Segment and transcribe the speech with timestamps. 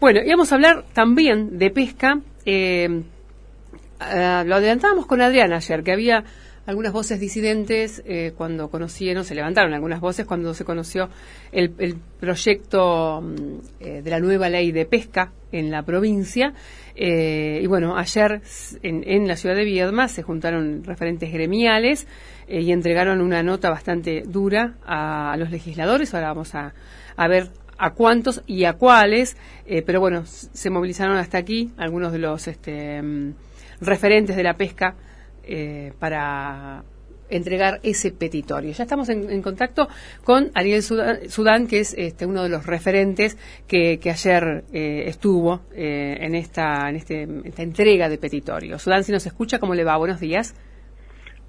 [0.00, 2.20] Bueno, íbamos a hablar también de pesca.
[2.46, 3.02] Eh,
[3.98, 6.22] ah, lo adelantábamos con Adrián ayer, que había
[6.66, 11.08] algunas voces disidentes eh, cuando conocieron, se levantaron algunas voces cuando se conoció
[11.50, 13.34] el, proyecto mm,
[13.80, 16.54] eh, de la nueva ley de pesca en la provincia.
[16.94, 18.40] y bueno, ayer
[18.84, 22.06] en, en, la ciudad de Viedma se juntaron referentes gremiales
[22.46, 26.14] y entregaron una nota bastante dura a, los legisladores.
[26.14, 26.72] Ahora vamos a
[27.28, 29.36] ver a cuántos y a cuáles,
[29.66, 33.34] eh, pero bueno, se movilizaron hasta aquí algunos de los este, mm,
[33.80, 34.96] referentes de la pesca
[35.44, 36.82] eh, para
[37.30, 38.72] entregar ese petitorio.
[38.72, 39.86] Ya estamos en, contacto
[40.24, 43.36] con Ariel Sudán, que es este, uno de los referentes
[43.66, 48.78] que, ayer eh, estuvo en, esta, en este, esta entrega de petitorio.
[48.78, 49.98] Sudán, si nos escucha, ¿cómo le va?
[49.98, 50.54] Buenos días.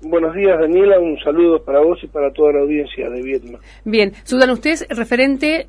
[0.01, 0.99] Buenos días, Daniela.
[0.99, 3.61] Un saludo para vos y para toda la audiencia de Vietnam.
[3.83, 5.67] Bien, Sudán, usted es referente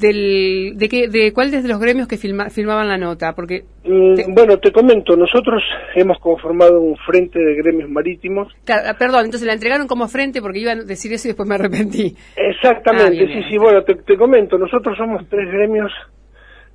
[0.00, 3.34] del, de, que, de cuál de los gremios que firmaban la nota?
[3.34, 5.62] Porque mm, Bueno, te comento, nosotros
[5.94, 8.52] hemos conformado un frente de gremios marítimos.
[8.68, 11.54] Ah, perdón, entonces la entregaron como frente porque iba a decir eso y después me
[11.54, 12.16] arrepentí.
[12.36, 15.92] Exactamente, ah, sí, sí, bueno, te, comento, nosotros somos tres gremios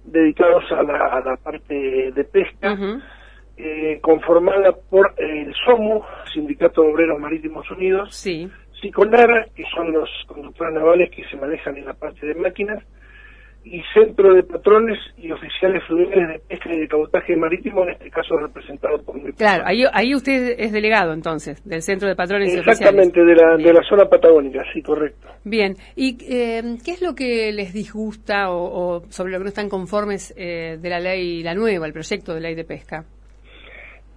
[0.06, 2.78] dedicados a la, parte de pesca,
[3.58, 8.48] eh, conformada por el SOMU, Sindicato de Obreros Marítimos Unidos, sí.
[8.82, 12.84] SICONARA, que son los conductores navales que se manejan en la parte de máquinas,
[13.66, 18.12] y centro de patrones y oficiales fluviales de pesca y de cabotaje marítimo, en este
[18.12, 22.54] caso representado por mi Claro, ahí, ahí usted es delegado entonces, del centro de patrones
[22.54, 22.80] y oficiales.
[22.80, 25.28] Exactamente, de la, de la zona patagónica, sí, correcto.
[25.44, 29.70] Bien, ¿y eh, qué es lo que les disgusta o, sobre lo que no están
[29.70, 33.04] conformes eh, de la ley, la nueva, el proyecto de ley de pesca?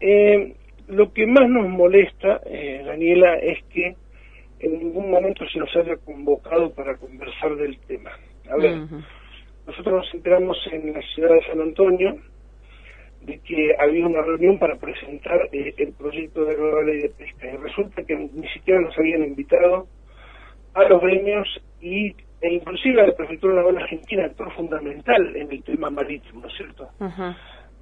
[0.00, 0.54] Eh,
[0.88, 2.40] lo que más nos molesta,
[2.84, 3.94] Daniela, es que
[4.60, 8.10] en ningún momento se nos haya convocado para conversar del tema.
[8.50, 8.78] A ver,
[9.78, 12.16] nosotros nos enteramos en la ciudad de San Antonio
[13.20, 17.46] de que había una reunión para presentar eh, el proyecto de nueva ley de pesca
[17.46, 19.86] y resulta que ni siquiera nos habían invitado
[20.74, 21.46] a los gremios
[21.80, 22.08] y
[22.40, 26.56] e inclusive a la prefectura naval argentina actor fundamental en el tema marítimo, ¿no es
[26.56, 26.88] cierto?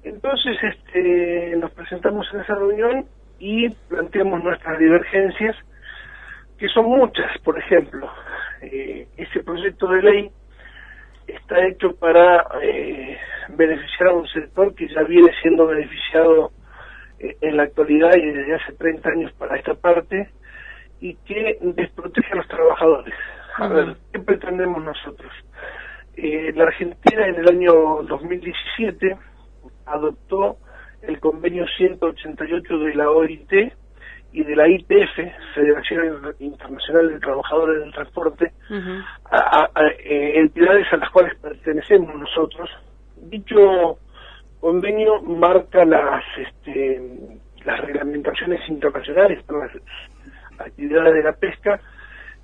[0.03, 3.05] Entonces este, nos presentamos en esa reunión
[3.39, 5.55] y planteamos nuestras divergencias,
[6.59, 8.07] que son muchas, por ejemplo,
[8.61, 10.31] eh, ese proyecto de ley
[11.27, 13.17] está hecho para eh,
[13.49, 16.51] beneficiar a un sector que ya viene siendo beneficiado
[17.19, 20.29] eh, en la actualidad y desde hace 30 años para esta parte
[20.99, 23.13] y que desprotege a los trabajadores.
[23.57, 25.31] A ver, ¿qué pretendemos nosotros?
[26.15, 27.73] Eh, la Argentina en el año
[28.03, 29.17] 2017
[29.85, 30.57] adoptó
[31.01, 33.51] el convenio 188 de la OIT
[34.37, 35.15] y de la ITF,
[35.55, 38.51] Federación Internacional de Trabajadores del Transporte,
[39.31, 39.67] a,
[39.97, 42.69] eh, entidades a las cuales pertenecemos nosotros.
[43.15, 43.97] Dicho
[44.59, 47.01] convenio marca las este,
[47.65, 49.71] las reglamentaciones internacionales para las
[50.59, 51.79] actividades de la pesca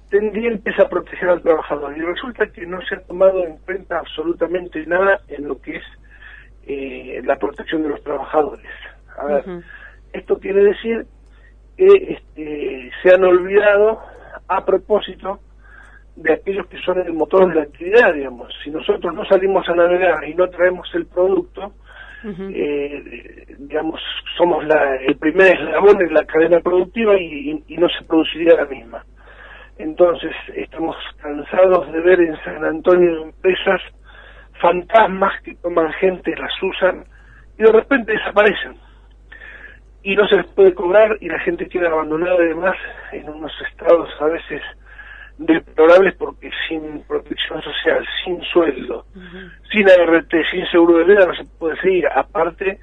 [0.09, 4.83] tendientes a proteger al trabajador y resulta que no se ha tomado en cuenta absolutamente
[4.87, 5.83] nada en lo que es
[6.65, 8.65] eh, la protección de los trabajadores.
[9.15, 9.43] A ver,
[10.11, 11.05] esto quiere decir
[11.77, 14.01] que este, se han olvidado
[14.47, 15.39] a propósito
[16.15, 18.53] de aquellos que son el motor de la actividad, digamos.
[18.63, 21.73] Si nosotros no salimos a navegar y no traemos el producto,
[22.25, 23.99] eh, digamos,
[24.37, 29.03] somos la, el primer eslabón en la cadena productiva y, no se produciría la misma.
[29.77, 33.81] Entonces, estamos cansados de ver en San Antonio empresas
[34.61, 37.03] fantasmas que toman gente, las usan
[37.57, 38.77] y de repente desaparecen
[40.03, 42.75] y no se les puede cobrar y la gente queda abandonada además
[43.13, 44.61] en unos estados a veces
[45.37, 49.05] deplorables porque sin protección social, sin sueldo,
[49.71, 52.79] sin ART, sin seguro de vida no se puede seguir, aparte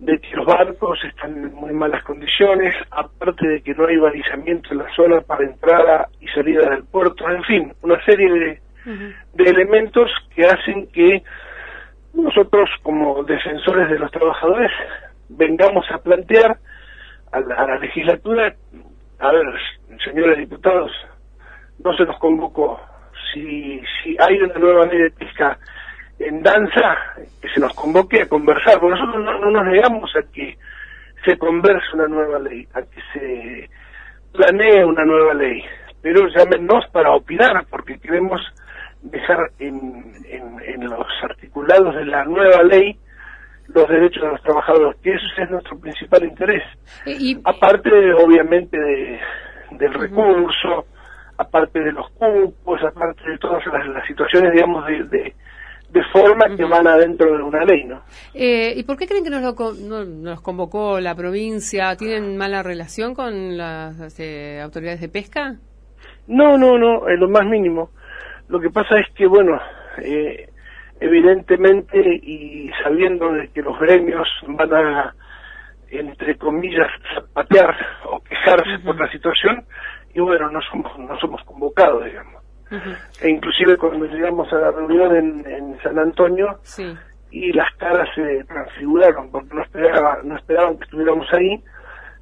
[0.00, 4.70] de que los barcos están en muy malas condiciones, aparte de que no hay balizamiento
[4.72, 8.60] en la zona para entrada y salida del puerto, en fin, una serie de,
[9.34, 11.22] de elementos que hacen que
[12.14, 14.70] nosotros como defensores de los trabajadores
[15.30, 16.58] vengamos a plantear
[17.32, 18.54] a la, legislatura,
[19.18, 19.46] a ver,
[20.04, 20.90] señores diputados,
[21.82, 22.80] no se nos convocó.
[23.32, 25.58] Si, si hay una nueva ley de pesca
[26.18, 26.96] en danza,
[27.40, 30.56] que se nos convoque a conversar, porque nosotros no, nos negamos a que
[31.24, 33.70] se converse una nueva ley, a que se
[34.32, 35.62] planee una nueva ley,
[36.02, 38.40] pero llámenos para opinar, porque queremos
[39.02, 42.98] dejar en, en, en los articulados de la nueva ley
[43.74, 46.62] los derechos de los trabajadores, que eso es nuestro principal interés.
[47.44, 48.78] Aparte, obviamente,
[49.72, 50.86] del recurso,
[51.38, 55.34] aparte de los cupos, aparte de todas las, situaciones, digamos, de,
[55.92, 58.02] de forma que van adentro de una ley, ¿no?
[58.34, 61.96] Eh, ¿Y por qué creen que nos, lo, no, nos convocó la provincia?
[61.96, 65.56] ¿Tienen mala relación con las este, autoridades de pesca?
[66.28, 67.90] No, no, no, es lo más mínimo.
[68.48, 69.58] Lo que pasa es que, bueno,
[70.02, 70.49] eh,
[71.00, 75.14] evidentemente y sabiendo de que los gremios van a,
[75.90, 76.88] entre comillas,
[77.32, 77.74] patear
[78.04, 79.64] o quejarse por la situación,
[80.14, 82.42] y bueno, no somos, no somos convocados, digamos.
[83.20, 86.60] E inclusive cuando llegamos a la reunión en, San Antonio,
[87.30, 91.62] y las caras se transfiguraron porque no, esperaba, no esperaban que estuviéramos ahí,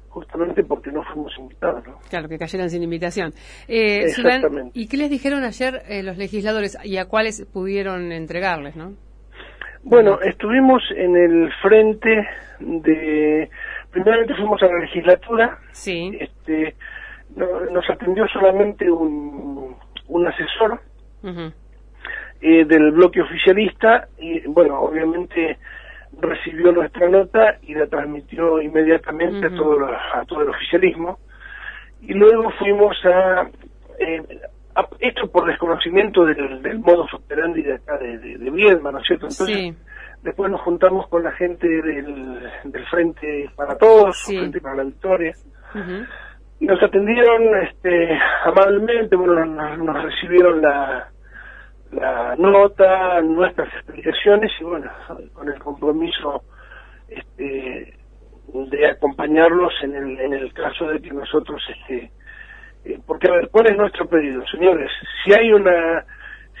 [0.09, 1.83] justamente porque no fuimos invitados.
[2.09, 3.31] Claro, que cayeran sin invitación.
[3.67, 4.07] Eh,
[4.73, 8.93] ¿Y qué les dijeron ayer eh, los legisladores y a cuáles pudieron entregarles, no?
[9.83, 12.27] Bueno, estuvimos en el frente
[12.59, 13.49] de...
[13.91, 15.57] Primeramente fuimos a la legislatura.
[15.71, 16.11] Sí.
[16.19, 16.75] Este,
[17.35, 19.75] nos atendió solamente un,
[20.07, 20.81] un asesor
[22.41, 25.57] eh, del bloque oficialista y, bueno, obviamente
[26.19, 31.19] recibió nuestra nota y la transmitió inmediatamente a, todo a todo el oficialismo.
[32.01, 33.49] Y luego fuimos a,
[33.99, 34.23] eh,
[34.99, 39.27] esto por desconocimiento del, del modo operandi de acá de, de, ¿no es cierto?
[39.27, 39.75] Entonces,
[40.23, 45.33] después nos juntamos con la gente del, del Frente para Todos, Frente para la Victoria.
[46.61, 51.09] Y nos atendieron este, amablemente, bueno, nos recibieron la,
[51.91, 54.91] la nota, nuestras explicaciones y bueno,
[55.33, 56.43] con el compromiso
[57.07, 57.93] este,
[58.53, 62.11] de acompañarlos en el, en el caso de que nosotros, este,
[62.85, 64.89] eh, porque a ver, ¿cuál es nuestro pedido, señores?
[65.23, 66.05] Si hay una,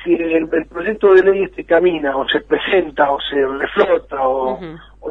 [0.03, 4.59] si el, proyecto de ley este camina o se presenta o se reflota o,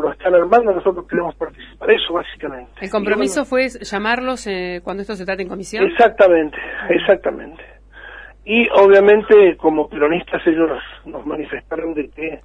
[0.01, 2.73] lo están armando, nosotros queremos participar, eso básicamente.
[2.81, 5.85] ¿El compromiso fue llamarlos eh, cuando esto se trate en comisión?
[5.85, 6.57] Exactamente,
[6.91, 7.78] exactamente.
[8.49, 10.71] Y obviamente como peronistas ellos
[11.05, 12.41] nos, manifestaron de que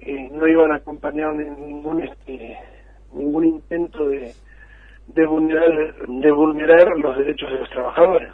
[0.00, 2.58] eh, no iban a acompañar ningún este,
[3.14, 4.34] ningún intento de,
[5.06, 8.28] de vulnerar de vulnerar los derechos de los trabajadores.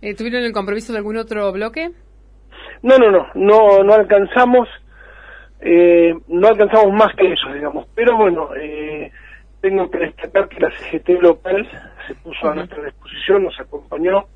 [0.00, 1.90] Eh, ¿Tuvieron el compromiso de algún otro bloque?
[2.82, 4.68] No, no, no, no, no alcanzamos,
[5.60, 7.88] eh, no alcanzamos más que eso, digamos.
[7.96, 8.50] Pero bueno,
[9.60, 11.68] tengo que destacar que la CGT local
[12.06, 14.26] se puso a nuestra disposición, nos acompañó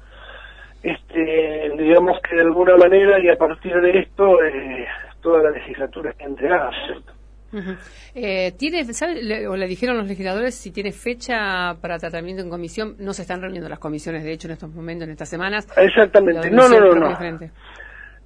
[0.82, 4.86] este, digamos que de alguna manera y a partir de esto eh,
[5.20, 7.12] toda la legislatura está entregada, ¿cierto?
[8.14, 12.96] eh, ¿Tiene, sabe, o le dijeron los legisladores si tiene fecha para tratamiento en comisión?
[12.98, 15.66] No se están reuniendo las comisiones, de hecho, en estos momentos, en estas semanas.
[15.76, 17.50] Exactamente, no, no, no, no.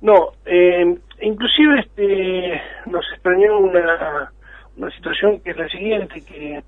[0.03, 0.85] No, eh,
[1.23, 4.31] inclusive este, nos extrañó una,
[4.77, 6.63] una situación que es la siguiente, que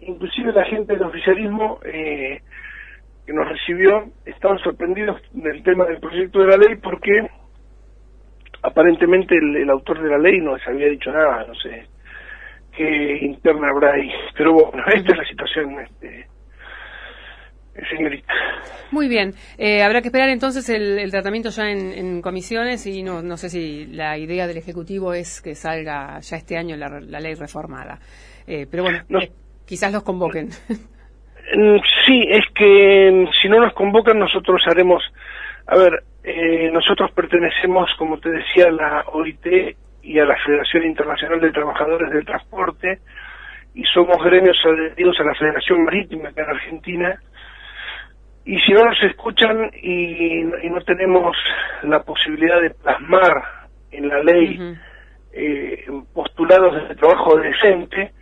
[0.00, 2.40] inclusive la gente del oficialismo eh,
[3.26, 7.28] que nos recibió estaban sorprendidos del tema del proyecto de la ley porque
[8.62, 11.86] aparentemente el, autor de la ley no les había dicho nada, no sé
[12.76, 14.10] qué interna habrá ahí.
[14.36, 16.26] Pero bueno, esta es la situación, este,
[17.90, 18.32] señorita.
[18.90, 23.36] Muy bien, eh, habrá que esperar entonces el, tratamiento ya en, comisiones y no, no
[23.36, 27.98] sé si la idea del Ejecutivo es que salga ya este año la, ley reformada.
[28.46, 29.30] Eh, pero bueno, eh,
[29.66, 30.48] quizás los convoquen.
[31.54, 35.02] Mm, sí, es que mm, si no nos convocan nosotros haremos,
[35.66, 40.84] a ver, eh, nosotros pertenecemos, como te decía, a la OIT y a la Federación
[40.84, 43.00] Internacional de Trabajadores del Transporte
[43.74, 47.20] y somos gremios adheridos a la Federación Marítima acá en Argentina.
[48.44, 51.36] Y si no nos escuchan y, no tenemos
[51.82, 53.42] la posibilidad de plasmar
[53.90, 54.76] en la ley
[55.32, 58.12] eh, postulados de trabajo decente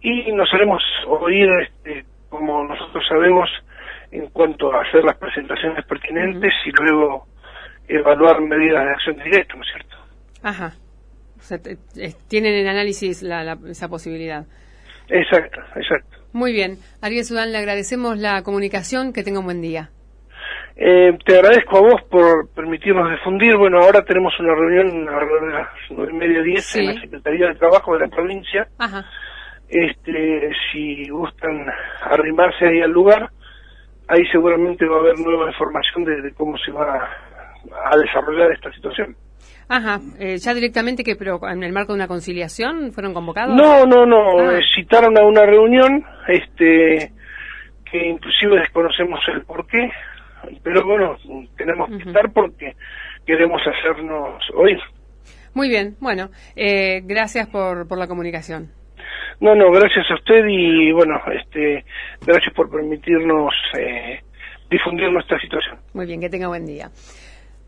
[0.00, 2.04] y nos haremos oír este,
[2.34, 3.48] como nosotros sabemos,
[4.10, 7.26] en cuanto a hacer las presentaciones pertinentes y luego
[7.88, 9.96] evaluar medidas de acción directa, ¿no es cierto?
[10.42, 10.72] Ajá.
[11.38, 11.58] O sea,
[12.28, 14.46] tienen en análisis la, esa posibilidad.
[15.08, 16.18] Exacto, exacto.
[16.32, 16.78] Muy bien.
[17.02, 19.12] Ariel Sudán, le agradecemos la comunicación.
[19.12, 19.90] Que tenga un buen día.
[20.76, 23.56] Eh, te agradezco a vos por permitirnos difundir.
[23.56, 25.20] Bueno, ahora tenemos una reunión a
[25.52, 28.66] las nueve y media, diez en la Secretaría de Trabajo de la provincia.
[28.78, 29.04] Ajá
[29.74, 31.66] este, si gustan
[32.02, 33.28] arrimarse ahí al lugar,
[34.08, 37.08] ahí seguramente va a haber nueva información de, cómo se va
[37.90, 39.16] a, desarrollar esta situación.
[39.68, 43.56] Ajá, eh, ya directamente que, pero en el marco de una conciliación, fueron convocados.
[43.56, 44.58] No, no, no, ah.
[44.58, 47.12] eh, citaron a una reunión, este,
[47.90, 49.90] que inclusive desconocemos el por qué,
[50.62, 51.16] pero bueno,
[51.56, 52.76] tenemos que estar porque
[53.26, 54.78] queremos hacernos oír.
[55.54, 58.70] Muy bien, bueno, eh, gracias por, por la comunicación.
[59.40, 61.84] No, no, gracias a usted y bueno, este,
[62.24, 64.20] gracias por permitirnos eh,
[64.70, 65.78] difundir nuestra situación.
[65.92, 66.90] Muy bien, que tenga buen día.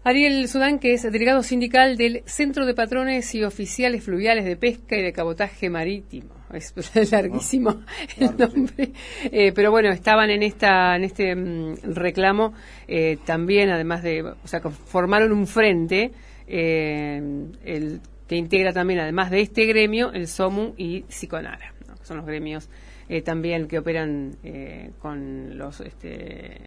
[0.07, 4.97] Ariel Sudán, que es delegado sindical del Centro de Patrones y Oficiales Fluviales de Pesca
[4.97, 6.33] y de Cabotaje Marítimo.
[6.53, 6.73] Es,
[7.11, 8.93] larguísimo ah, el nombre.
[9.25, 12.55] Eh, pero bueno, estaban en esta en este mm, reclamo
[12.87, 16.13] eh, también, además de, o sea, formaron un frente
[16.47, 17.21] eh,
[17.65, 22.27] el, que integra también, además de este gremio, el SOMU y Siconara, que son los
[22.27, 22.69] gremios
[23.25, 24.37] también que operan
[24.99, 26.61] con los este,